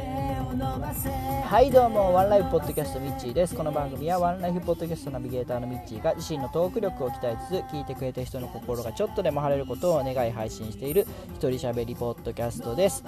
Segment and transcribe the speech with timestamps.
[0.00, 3.56] はいどうもワンライフポッドキャストミッチーです。
[3.56, 13.02] この番組はワンライフポッドキャストナビゲーターのミッチーが自身のトーク力を鍛えつつ聞いてくれた人の心がちょっとでも晴れることを願い配信している一人喋りポッドキャストです、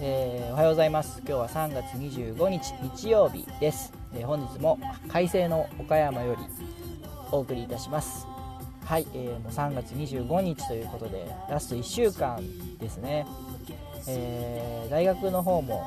[0.00, 1.18] えーおはようございます。
[1.18, 4.78] 今日は3月25日日曜日です、えー本日も
[5.08, 6.42] 快晴の岡山より
[7.32, 8.26] お送りいたします。
[8.86, 12.42] はい、えーもう3月25日ということでラスト1週間
[12.78, 13.26] ですね、
[14.08, 15.84] えー大学の方も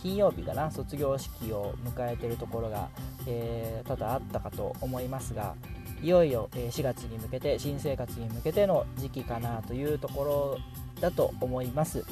[0.00, 2.88] 金曜日かな卒業式を迎えてるところが、
[3.26, 5.54] えー多々あったかと思いますが
[6.02, 10.58] いよいよえ4月に向けて新生活に向けての時期かなというところ
[11.00, 12.04] だと思います。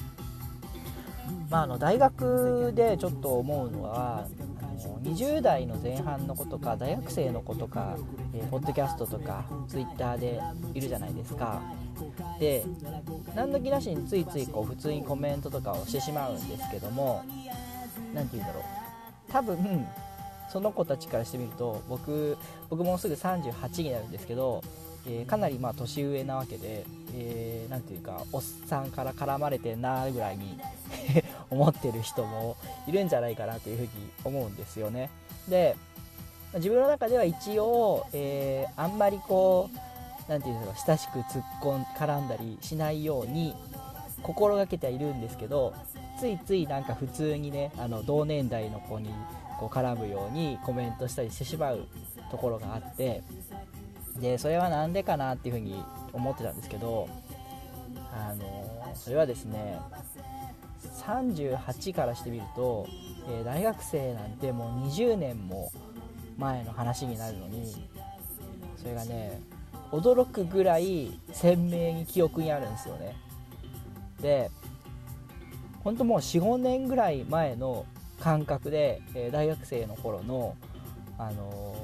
[1.51, 4.27] まあ、あの大学でちょっと思うのは
[4.61, 7.97] あの20代の前半の子とか大学生の子とか、
[8.35, 10.41] えーポッドキャストとかツイッターで
[10.75, 11.63] いるじゃないですか。
[12.39, 12.65] で
[13.35, 17.25] 何の気なしについついこう普通にコメントとかをしてしまうんですけども
[18.17, 18.65] 何て言うんだろう。
[19.33, 19.87] 多分
[20.51, 22.37] その子たちからしてみると僕
[22.71, 24.63] 僕もうすぐ38になるんですけど、
[25.07, 30.59] えーかなりまあ年上なわけで、えーていうかおっさんから絡まれてんなぐらいに
[31.51, 33.91] 思ってる人もいるんじゃないかなというふうに
[34.25, 35.11] 思うんですよね。
[35.49, 35.77] で
[36.55, 39.69] 自分の中では一応、えーあんまりこ
[40.29, 43.55] うなんていうんだろう親しく突っ込ん絡んだりしないように
[44.23, 45.73] 心がけてはいるんですけど
[46.19, 49.11] ついついなんか普通にねあの同年代の子に
[49.59, 51.87] こう絡むようにコメントしたりしてしまう
[52.31, 53.23] ところがあって
[54.21, 57.09] でそれは何でかなっていうふうに思ってたんですけど
[58.13, 59.79] あのそれはですね
[61.05, 62.87] 38からしてみると、
[63.29, 65.73] えー大学生なんてもう20年も
[66.39, 67.89] 前の話になるのに
[68.77, 69.41] それがね
[69.91, 73.17] 驚くぐらい鮮明に記憶にあるんですよね。
[74.21, 74.51] で
[75.87, 77.87] 本当もう45年ぐらい前の
[78.19, 80.57] 感覚で、えー大学生の頃の、
[81.17, 81.77] あの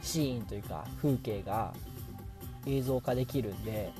[0.00, 1.72] ーシーンというか風景が
[2.66, 3.92] 映像化できるんで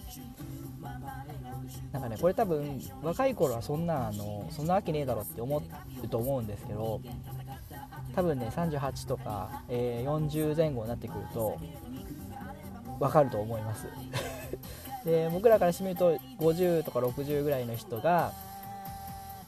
[1.93, 5.63] なんかねこれ多分若い頃はそんなあのそんなわけねえだろって思
[6.03, 7.01] うと思うんですけど
[8.17, 11.59] 多分ね38とか、えー40前後になってくると
[13.01, 13.89] わかると思います。
[15.05, 18.33] で僕らからしてみると50とか60ぐらいの人が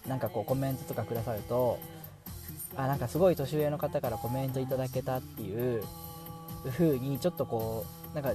[0.06, 1.78] なんかこうコメントとかくださると
[2.76, 5.84] あなんかすごい年上の方からコメントいただけたっていう
[6.70, 8.32] 風にちょっとこうなんか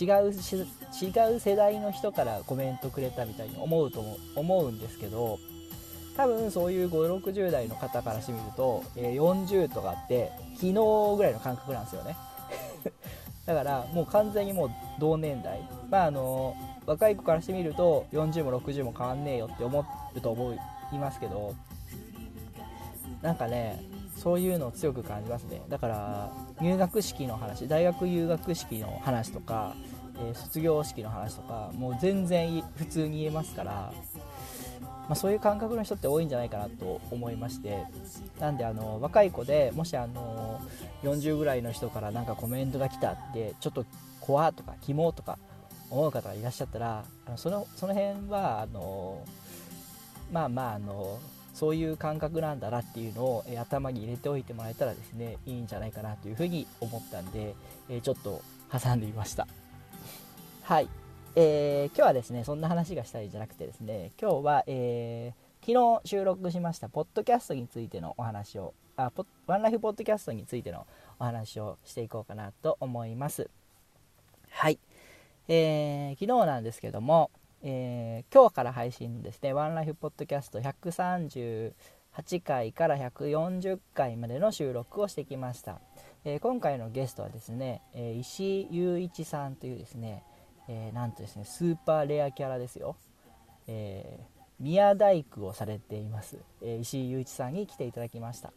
[0.00, 4.04] 違う違う世代の人からコメントくれたみたいに思うと
[4.34, 5.38] 思うんですけど
[6.16, 10.72] 多分そういう560代の方からしてみると、えー40とかって昨日
[11.16, 12.16] ぐらいの感覚なんですよね。
[13.46, 15.60] だからもう完全にもう同年代。
[15.90, 16.54] まああの
[16.86, 19.84] 若い子からしてみると40も60も変わんねえよって思
[20.14, 20.50] うと思
[20.92, 21.54] いますけど
[23.22, 23.82] なんかね
[24.16, 25.62] そういうのを強く感じますね。
[25.68, 29.74] だから入学式の話大学入学式の話とか、
[30.18, 33.92] えー卒業式の話とかもう全然普通に言えますから、
[35.08, 37.82] まあ、そういう感覚の人って多いんじゃないかなと思いまして
[38.38, 40.60] なんであの若い子でもしあの
[41.02, 43.84] 40ぐらいの人からなんかコメントが来たってちょっと
[44.20, 45.36] 怖とかキモとか
[45.90, 49.24] 思う方がいらっしゃったらあのそのその辺はあの
[50.34, 51.20] まあまああの
[51.54, 57.54] そういう感覚なんだなっていうのを、え頭に入れておいてもらえたらですねいいんじゃないかなというふうに思ったんで、
[57.88, 59.46] えちょっと挟んでみました。
[60.62, 60.88] はい、
[61.36, 70.86] えー今日はですねそんな話がしたいじゃなくてですね今日は、えー昨日収録しましたポッドキャストについてのお話をあポワンライフポッドキャストについての
[71.18, 73.48] お話をしていこうかなと思います。
[74.50, 74.78] はい、
[75.46, 77.30] えー昨日なんですけども、
[77.66, 79.54] えー今日から配信のですね。
[79.54, 85.80] ワンライフポッドキャスト138回から140回までの収録をしてきました、
[86.26, 90.24] えー今回のゲストはですね、えー石井雄一さんというですね、
[90.68, 92.96] えなんとですねスーパーレアキャラですよ、
[93.66, 94.24] えー
[94.60, 98.52] 宮大工をされています、え石井雄一さんに来ていただきました。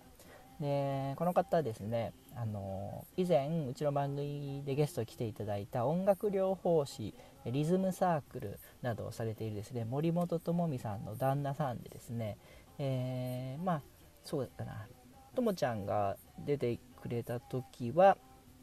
[0.60, 7.14] でこの方ですねあの以前うちの番組でゲストに来ていただいた音楽療法士
[7.46, 12.38] リズムサークルなどをされているですね森本智美さんの旦那さんでですね、
[12.80, 13.82] えーまあ
[14.24, 14.88] そうだったな。
[15.36, 18.18] ともちゃんが出てくれた時は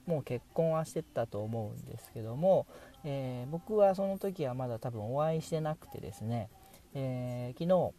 [0.06, 2.66] もう結婚はしてたと思うんですけども、
[3.04, 6.50] えー僕はその時はまだ多分お会いしてなくてですね、
[6.92, 7.94] えー昨日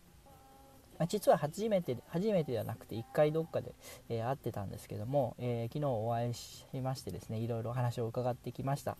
[0.97, 3.73] まあ実は初めて初めてではなくて1回どっかで、
[4.09, 8.97] えー会ってたんですけども、えー昨日お会いしましてですねいろいろお話を伺ってきました。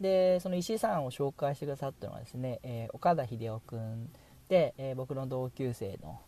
[0.00, 4.10] でその石井さんを紹介してくださったのはですね、えー岡田秀夫君
[4.48, 6.20] で、え僕の同級生の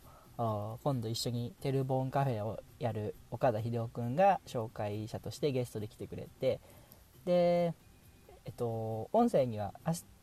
[0.82, 6.58] 今度一緒にテルボーンカフェをやる岡田秀夫くんが紹介者としてゲストで来てくれて
[7.26, 7.74] で
[8.44, 9.72] えっと音声には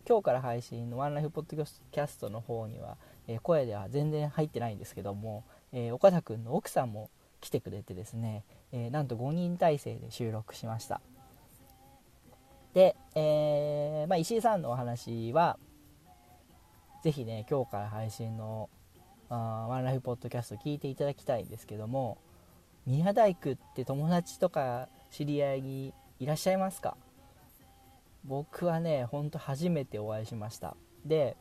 [0.09, 2.97] 今日から配信のワンライフポッドキャストの方には、
[3.29, 7.09] え、声では全然入ってないんですけども、え、岡田くんの奥さんも
[7.39, 8.43] 来てくれてですね、
[8.73, 10.99] え、なんと5人体制で収録しました。
[12.73, 15.57] で、えまあ、石井さんのお話は
[17.01, 18.69] ぜひね今日から配信の
[19.29, 22.19] あワンライフポッドキャスト聞いていただきたいんですけども
[22.85, 26.95] 宮大工って友達とか知り合いにいらっしゃいますか？
[28.23, 30.75] 僕はねほんと初めてお会いしました。
[31.05, 31.37] で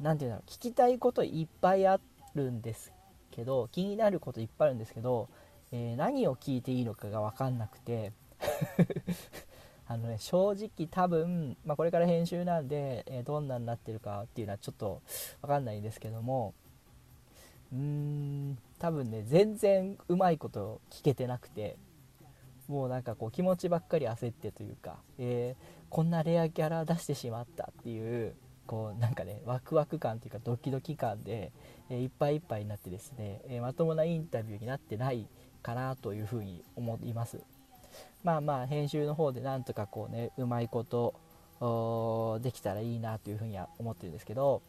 [0.00, 2.00] 何て言うんだろう聞きたいこといっぱいあ
[2.34, 2.92] るんです
[3.30, 5.28] けど気になることいっぱいあるんですけど、
[5.72, 8.12] えー、何を聞いていいのかが分かんなくて。
[9.88, 15.00] あのね正直多分、まあ、これから編集なんで、えー、どんなになってるかっていうのはちょっと
[15.42, 16.54] 分かんないんですけども
[17.72, 21.76] うーん多分ね全然うまいこと聞けてなくて
[22.68, 28.34] もうなんかこう気持ちばっかり焦ってというか、えー、こんなレアキャラ出してしまったっていう
[28.66, 31.52] こうなんかねワクワク感というかドキドキ感で、
[31.88, 35.26] え、いっぱいいっぱいになってですね、え、まともなインタビューになってない
[35.62, 37.40] かなというふうに思います。
[38.22, 41.14] まあまあ編集の方でなんとかこうねうまいこと
[42.42, 44.62] できたらいいなというふうには思ってるんですけど。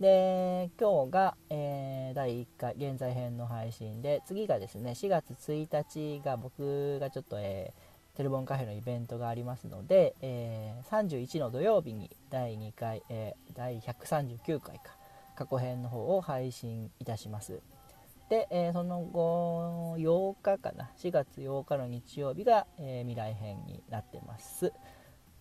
[0.00, 7.89] で今日が、えー、第1回現在編の配信で次がですね4月1日が僕がちょっと、えー、
[8.20, 14.94] テレボンカフェのイベントがありますので、えー、31の土曜日に第2回、え第139回か
[15.34, 17.60] 過去編の方を配信いたします。
[18.28, 24.70] で、えその後8日かな4月8日の日曜日が、え未来編になってます。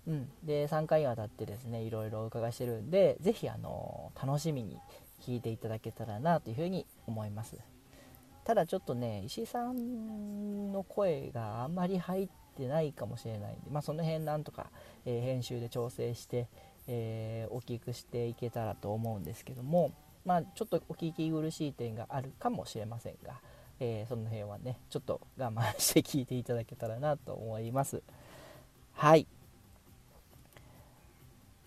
[0.08, 4.78] うん、で3回にわたってですねいろいろお伺いしてるんで是非あの楽しみに
[5.22, 7.58] 聞いていただけたらなというふうに思います。
[8.46, 14.68] ただちょっとね石井さんの声があんまり入ってないかもしれないんで、まあ、その辺なんとか、
[15.06, 16.48] えー、編集で調整して、
[16.88, 19.92] えー、大きくしていけたらと思うんですけども
[20.26, 23.40] まあ、ちょっとお聞き苦しい点があるかもしれませんが、
[23.80, 28.02] えー、その辺はねちょっと我慢して聞いていただけたらなと思います
[28.94, 29.28] はい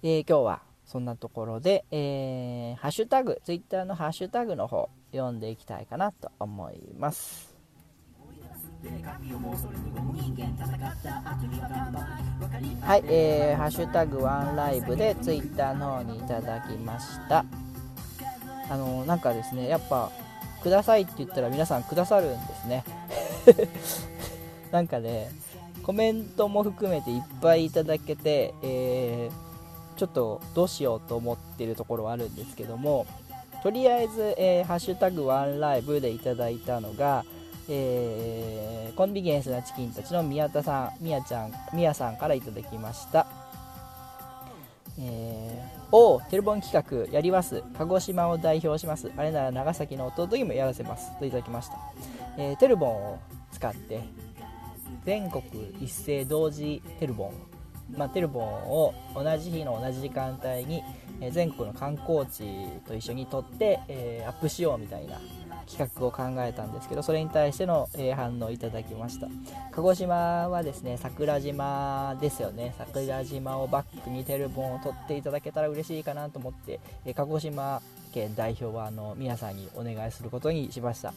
[0.04, 7.51] えー、今日はそんなところで、えー、ハッシュタグ、ツイッターのハッシュタグの方、読んでいきたいかなと思います。
[12.80, 17.44] はい、えー、ハッシュタグワンライブでツイッターの方にいただきました。
[18.70, 20.10] あのなんかですね、やっぱ、
[20.62, 22.84] くださいって言ったら皆さんくださるんですね。
[24.72, 25.30] なんかね、
[25.82, 29.52] コメントも含めていっぱいいただけて、えー
[29.96, 33.06] ちょっとどうしようと思ってるところはあるんですけども
[33.62, 37.24] とりあえず、えー、ハッシュタグワンライブでいただいたのが、
[37.68, 43.26] えー、コンビニエンスなチキンたちの宮田さん、宮ちゃん、宮さんからいただきました。
[44.98, 47.62] えー、おテレボン企画やります。
[47.78, 49.10] 鹿児島を代表します。
[49.16, 51.16] あれなら長崎の弟にもやらせます。
[51.18, 51.78] といただきました。
[52.36, 53.18] えー、テルボンを
[53.52, 54.02] 使って、
[55.04, 55.42] 全国
[55.80, 57.52] 一斉同時テルボン
[57.96, 60.82] まあ、テルボンを同じ日の同じ時間帯に、
[61.20, 62.44] え全国の観光地
[62.86, 65.20] と一緒に撮って、えー、アップしようみたいな
[65.72, 69.28] 企画を考えたんですけどそれに対しての、え反応いただきました。
[69.72, 72.74] 鹿児島はですね桜島ですよね。
[72.76, 77.80] 桜島をバックにテルボンを撮っていただけたら嬉しいかなと思って、え鹿児島
[78.12, 81.14] 県代表はあの皆さんにお願いすることにしました。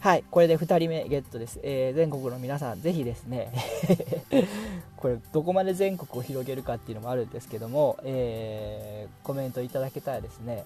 [0.00, 1.60] はい、これで2人目ゲットです。
[1.62, 3.52] えー、全国の皆さん、ぜひですね
[4.98, 10.64] これ、どこまで全国を広げるかっていうのもあるんですけども、えー、コメントいただけたらですね、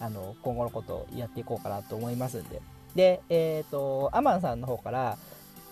[0.00, 2.60] あの今後のことをやっていこうかなと思いますんで。
[2.94, 5.18] で、えっ、ー、と、アマンさんの方から、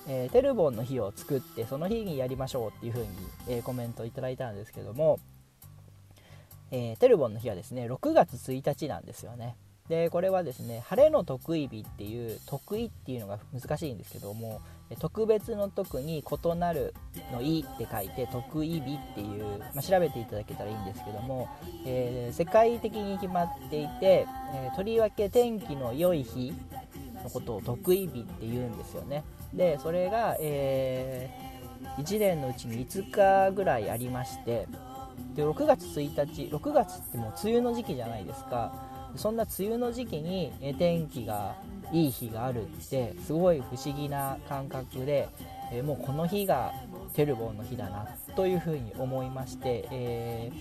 [0.09, 3.11] えー、テルボンの日を作って、その日にやりましょうっていう風に、
[3.49, 5.19] えー、コメントいただいたんですけども、
[6.71, 9.57] えー、テルボンの日はですね、6月1日なんですよね。
[9.89, 14.61] でこれはですね晴れの得意日っていう得意っていうのが難しいんですけども
[14.95, 16.95] 特別の特に異なる
[17.33, 21.49] のいって書いて得意日っていう、まあ、調べていただけたらいいんですけども、
[21.85, 26.55] えー、世界的に決まっていて、えー、とりわけ天気の良い日
[27.25, 29.25] のことを得意日って言うんですよね。
[29.53, 34.69] でそれが、えー、1年のうちに5日ぐらいありまして
[35.35, 38.97] で6月1日6月ってもう梅雨の時期じゃないですか。
[39.17, 41.57] そんな梅雨の時期に天気が
[41.93, 45.29] いい日があるってすごい不思議な感覚で、
[45.73, 46.73] えもうこの日が
[47.15, 50.53] テルボンの日だなというふうに思いまして、え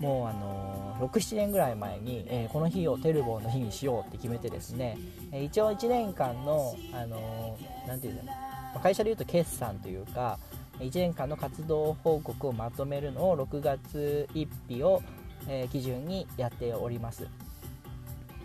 [0.00, 4.98] もうあの67年ぐらい前に、え、この日をテルボンの日にしようって決めてですね、
[5.32, 10.38] え、一応1年間の、あのー、ていうの会社でいうと決算というか
[10.80, 15.02] 1年間の活動報告をまとめるのを6月1日を、
[15.46, 17.28] え基準にやっております。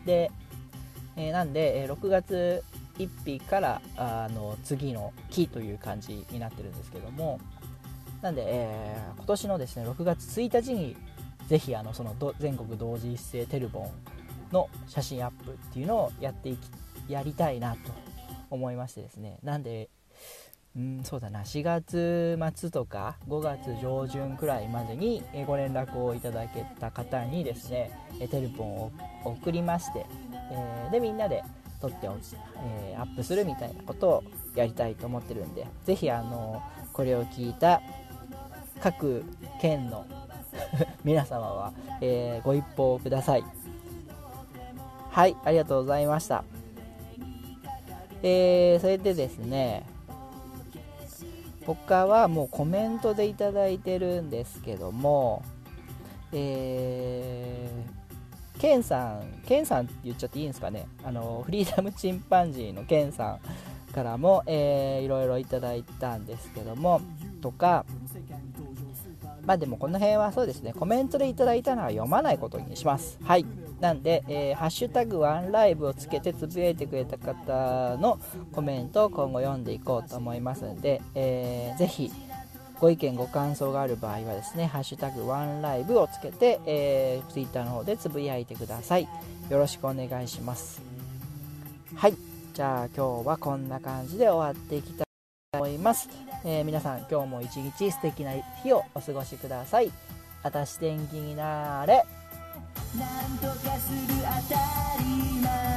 [0.06, 0.32] で、
[1.16, 2.64] えなんで、え6月
[2.98, 7.40] 1日からあの次の期という感じになってるんですけども。
[8.22, 10.98] なんで、えー、今年のですね6月1日に
[11.48, 16.70] ぜひあのその全国同時一斉テルボンの写真アップっていうのをやっていき
[17.12, 17.80] やりたいなと
[18.50, 19.40] 思いましてですね。
[19.44, 19.90] なんで
[20.76, 27.92] うんそうだな4月末とか5月上旬くらいまでにご連絡をいただけた方にですね
[28.30, 28.92] テルポンを
[29.24, 30.06] 送りまして、
[30.52, 31.44] えー、でみんなで
[31.82, 34.24] 撮ってお、えー、アップするみたいなことを
[34.56, 37.82] やりたいと思ってるんでぜひあのこれを聞いた
[38.80, 39.24] 各
[39.62, 40.06] 県の
[41.04, 43.44] 皆様は、えー、ご一報ください。
[45.10, 46.44] はいありがとうございました。
[48.22, 49.86] えー、それでですね
[51.66, 55.42] 他はもうコメントでいただいてるんですけども
[56.32, 57.99] えー、
[58.60, 63.40] ケンさん、ケンさんって言っちゃっていいんですかね、あのフリーダムチンパンジーのケンさ
[63.90, 67.02] んからも、えー、いろいろいただいたんですけども、
[67.42, 67.86] とか、
[69.46, 73.18] まあでもこの辺はそうですね、コメントでいただいたのは読まないことにします。
[73.24, 73.46] はい。
[73.80, 78.20] なんで、えー、ハッシュタグワンライブをつけてつぶやいてくれた方の
[78.52, 82.12] コメントを今後読んでいこうと思いますので、えー、ぜひ
[82.80, 89.08] ご意見ご感想がある場合はですね、ハッシュタグワンライブをつけて、えー、Twitter の方でつぶやいてください。
[89.50, 90.82] よろしくお願いします。
[91.96, 92.16] はい。
[92.54, 95.06] じゃあ今日はこんな感じで終わっていきたい
[95.52, 96.10] と思います。
[96.46, 98.32] えー、皆さん今日も一日素敵な
[98.64, 99.92] 日をお過ごしください。
[100.44, 102.06] あたし天気になれ。
[102.98, 103.98] なんとかする
[104.50, 104.60] 当た
[105.04, 105.69] り前